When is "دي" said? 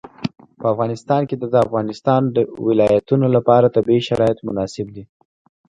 4.95-5.03